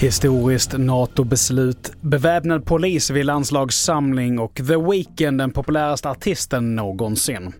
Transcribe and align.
Historiskt 0.00 0.78
NATO-beslut, 0.78 1.92
beväpnad 2.00 2.64
polis 2.64 3.10
vid 3.10 3.26
landslagssamling 3.26 4.38
och 4.38 4.54
The 4.54 4.76
Weeknd 4.76 5.38
den 5.38 5.50
populäraste 5.50 6.10
artisten 6.10 6.76
någonsin. 6.76 7.52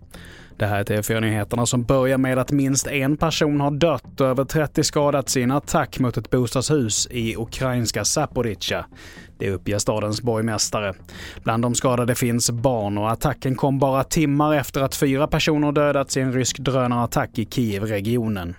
Det 0.58 0.66
här 0.66 0.80
är 0.80 0.84
TV4-nyheterna 0.84 1.66
som 1.66 1.82
börjar 1.84 2.18
med 2.18 2.38
att 2.38 2.52
minst 2.52 2.86
en 2.86 3.16
person 3.16 3.60
har 3.60 3.70
dött 3.70 4.20
och 4.20 4.26
över 4.26 4.44
30 4.44 4.84
skadats 4.84 5.36
i 5.36 5.42
en 5.42 5.50
attack 5.50 5.98
mot 5.98 6.16
ett 6.16 6.30
bostadshus 6.30 7.08
i 7.10 7.36
ukrainska 7.36 8.04
Zaporizjzja. 8.04 8.86
Det 9.38 9.50
uppger 9.50 9.78
stadens 9.78 10.22
borgmästare. 10.22 10.94
Bland 11.44 11.62
de 11.62 11.74
skadade 11.74 12.14
finns 12.14 12.50
barn 12.50 12.98
och 12.98 13.10
attacken 13.10 13.54
kom 13.54 13.78
bara 13.78 14.04
timmar 14.04 14.54
efter 14.54 14.80
att 14.80 14.94
fyra 14.94 15.26
personer 15.26 15.72
dödats 15.72 16.16
i 16.16 16.20
en 16.20 16.32
rysk 16.32 16.58
drönarattack 16.58 17.38
i 17.38 17.44
Kiev-regionen. 17.44 18.54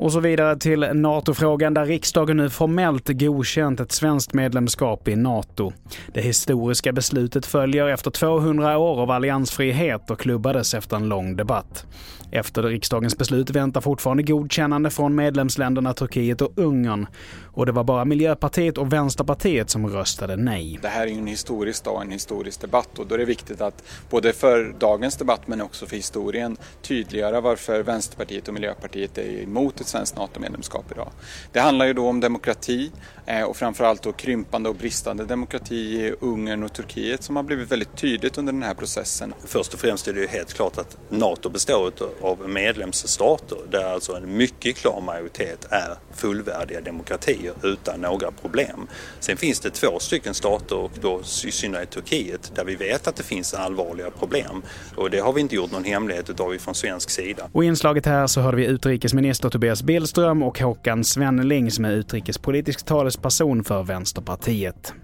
Och 0.00 0.12
så 0.12 0.20
vidare 0.20 0.56
till 0.56 0.80
NATO-frågan 0.80 1.74
där 1.74 1.86
riksdagen 1.86 2.36
nu 2.36 2.50
formellt 2.50 3.08
godkänt 3.08 3.80
ett 3.80 3.92
svenskt 3.92 4.34
medlemskap 4.34 5.08
i 5.08 5.16
NATO. 5.16 5.72
Det 6.14 6.20
historiska 6.20 6.92
beslutet 6.92 7.46
följer 7.46 7.86
efter 7.86 8.10
200 8.10 8.78
år 8.78 9.00
av 9.02 9.10
alliansfrihet 9.10 10.10
och 10.10 10.20
klubbades 10.20 10.74
efter 10.74 10.96
en 10.96 11.08
lång 11.08 11.36
debatt. 11.36 11.86
Efter 12.32 12.62
riksdagens 12.62 13.18
beslut 13.18 13.50
väntar 13.50 13.80
fortfarande 13.80 14.22
godkännande 14.22 14.90
från 14.90 15.14
medlemsländerna 15.14 15.94
Turkiet 15.94 16.40
och 16.40 16.52
Ungern. 16.56 17.06
Och 17.52 17.66
det 17.66 17.72
var 17.72 17.84
bara 17.84 18.04
Miljöpartiet 18.04 18.78
och 18.78 18.92
Vänsterpartiet 18.92 19.70
som 19.70 19.86
röstade 19.86 20.36
nej. 20.36 20.78
Det 20.82 20.88
här 20.88 21.02
är 21.02 21.10
ju 21.10 21.18
en 21.18 21.26
historisk 21.26 21.84
dag, 21.84 22.02
en 22.02 22.10
historisk 22.10 22.60
debatt 22.60 22.98
och 22.98 23.06
då 23.06 23.14
är 23.14 23.18
det 23.18 23.24
viktigt 23.24 23.60
att 23.60 23.84
både 24.10 24.32
för 24.32 24.74
dagens 24.78 25.16
debatt 25.16 25.46
men 25.46 25.60
också 25.60 25.86
för 25.86 25.96
historien 25.96 26.56
tydliggöra 26.82 27.40
varför 27.40 27.82
Vänsterpartiet 27.82 28.48
och 28.48 28.54
Miljöpartiet 28.54 29.18
är 29.18 29.42
emot 29.42 29.80
ett 29.80 29.88
svenskt 29.90 30.16
NATO-medlemskap 30.16 30.84
idag. 30.92 31.08
Det 31.52 31.60
handlar 31.60 31.86
ju 31.86 31.92
då 31.92 32.08
om 32.08 32.20
demokrati 32.20 32.92
eh, 33.26 33.42
och 33.42 33.56
framförallt 33.56 34.02
då 34.02 34.12
krympande 34.12 34.68
och 34.68 34.74
bristande 34.74 35.24
demokrati 35.24 35.74
i 35.74 36.14
Ungern 36.20 36.62
och 36.62 36.72
Turkiet 36.72 37.22
som 37.22 37.36
har 37.36 37.42
blivit 37.42 37.72
väldigt 37.72 37.96
tydligt 37.96 38.38
under 38.38 38.52
den 38.52 38.62
här 38.62 38.74
processen. 38.74 39.34
Först 39.46 39.74
och 39.74 39.80
främst 39.80 40.08
är 40.08 40.12
det 40.12 40.20
ju 40.20 40.26
helt 40.26 40.54
klart 40.54 40.78
att 40.78 40.96
NATO 41.08 41.48
består 41.48 41.92
av 42.20 42.48
medlemsstater 42.48 43.58
där 43.70 43.84
alltså 43.84 44.16
en 44.16 44.36
mycket 44.36 44.76
klar 44.76 45.00
majoritet 45.00 45.66
är 45.70 45.94
fullvärdiga 46.14 46.80
demokratier 46.80 47.52
utan 47.62 48.00
några 48.00 48.30
problem. 48.30 48.86
Sen 49.20 49.36
finns 49.36 49.60
det 49.60 49.70
två 49.70 49.98
stycken 49.98 50.34
stater 50.34 50.76
och 50.76 50.90
då 51.00 51.20
i 51.46 51.50
synnerhet 51.50 51.90
Turkiet 51.90 52.52
där 52.54 52.64
vi 52.64 52.76
vet 52.76 53.06
att 53.06 53.16
det 53.16 53.22
finns 53.22 53.54
allvarliga 53.54 54.10
problem 54.10 54.62
och 54.96 55.10
det 55.10 55.18
har 55.18 55.32
vi 55.32 55.40
inte 55.40 55.54
gjort 55.54 55.72
någon 55.72 55.84
hemlighet 55.84 56.30
utav 56.30 56.58
från 56.58 56.74
svensk 56.74 57.10
sida. 57.10 57.48
Och 57.52 57.64
i 57.64 57.66
inslaget 57.66 58.06
här 58.06 58.26
så 58.26 58.40
hörde 58.40 58.56
vi 58.56 58.66
utrikesminister 58.66 59.50
Tobias 59.50 59.79
Billström 59.82 60.42
och 60.42 60.60
Håkan 60.60 61.04
Svenneling 61.04 61.70
som 61.70 61.84
är 61.84 61.92
utrikespolitisk 61.92 62.84
talesperson 62.84 63.64
för 63.64 63.82
Vänsterpartiet. 63.82 64.94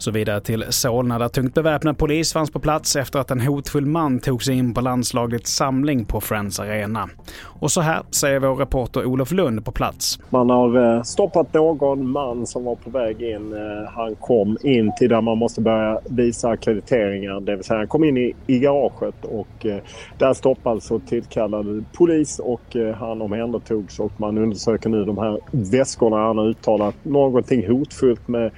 Så 0.00 0.10
vidare 0.10 0.40
till 0.40 0.64
Solna 0.68 1.18
där 1.18 1.28
tungt 1.28 1.54
beväpnad 1.54 1.98
polis 1.98 2.32
fanns 2.32 2.50
på 2.50 2.60
plats 2.60 2.96
efter 2.96 3.18
att 3.18 3.30
en 3.30 3.40
hotfull 3.40 3.86
man 3.86 4.20
tog 4.20 4.42
sig 4.42 4.54
in 4.54 4.74
på 4.74 4.80
landslagets 4.80 5.54
samling 5.54 6.04
på 6.04 6.20
Friends 6.20 6.60
Arena. 6.60 7.08
Och 7.44 7.70
så 7.70 7.80
här 7.80 8.02
säger 8.10 8.40
vår 8.40 8.54
reporter 8.54 9.04
Olof 9.04 9.32
Lund 9.32 9.64
på 9.64 9.72
plats. 9.72 10.18
Man 10.30 10.50
har 10.50 10.96
eh, 10.96 11.02
stoppat 11.02 11.54
någon 11.54 12.10
man 12.10 12.46
som 12.46 12.64
var 12.64 12.74
på 12.74 12.90
väg 12.90 13.22
in. 13.22 13.52
Eh, 13.52 13.92
han 13.94 14.14
kom 14.14 14.56
in 14.62 14.92
till 14.98 15.08
där 15.08 15.20
man 15.20 15.38
måste 15.38 15.60
börja 15.60 16.00
visa 16.04 16.48
akkrediteringar. 16.48 17.40
Det 17.40 17.56
vill 17.56 17.64
säga 17.64 17.78
han 17.78 17.88
kom 17.88 18.04
in 18.04 18.16
i, 18.16 18.34
i 18.46 18.58
garaget 18.58 19.24
och 19.24 19.66
eh, 19.66 19.78
där 20.18 20.32
stoppades 20.32 20.90
och 20.90 21.06
tillkallade 21.06 21.84
polis 21.92 22.38
och 22.38 22.76
han 22.98 23.22
omhändertogs 23.22 24.00
och 24.00 24.12
man 24.16 24.38
undersöker 24.38 24.88
nu 24.88 25.04
de 25.04 25.18
här 25.18 25.40
väskorna. 25.50 26.16
Han 26.16 26.38
har 26.38 26.48
uttalat 26.48 26.94
någonting 27.04 27.68
hotfullt 27.68 28.28
med 28.28 28.50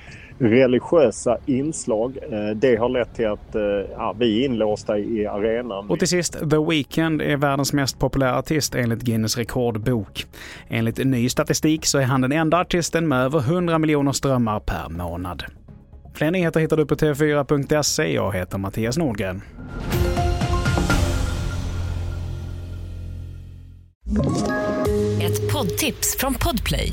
religiösa 0.42 1.38
inslag. 1.46 2.18
Eh, 2.30 2.56
det 2.56 2.76
har 2.76 2.88
lett 2.88 3.14
till 3.14 3.28
att 3.28 3.54
eh, 3.54 3.62
ja, 3.96 4.14
vi 4.18 4.40
är 4.40 4.44
inlåsta 4.44 4.98
i 4.98 5.26
arenan. 5.26 5.90
Och 5.90 5.98
till 5.98 6.08
sist, 6.08 6.32
The 6.32 6.58
Weeknd 6.68 7.22
är 7.22 7.36
världens 7.36 7.72
mest 7.72 7.98
populära 7.98 8.38
artist 8.38 8.74
enligt 8.74 9.02
Guinness 9.02 9.36
rekordbok. 9.36 10.26
Enligt 10.68 11.04
ny 11.04 11.28
statistik 11.28 11.86
så 11.86 11.98
är 11.98 12.04
han 12.04 12.20
den 12.20 12.32
enda 12.32 12.60
artisten 12.60 13.08
med 13.08 13.24
över 13.24 13.38
100 13.38 13.78
miljoner 13.78 14.12
strömmar 14.12 14.60
per 14.60 14.88
månad. 14.88 15.44
Fler 16.14 16.30
nyheter 16.30 16.60
hittar 16.60 16.76
du 16.76 16.86
på 16.86 16.94
tv4.se. 16.94 18.14
Jag 18.14 18.32
heter 18.32 18.58
Mattias 18.58 18.98
Nordgren. 18.98 19.42
Ett 25.22 25.52
poddtips 25.52 26.16
från 26.18 26.34
Podplay. 26.34 26.92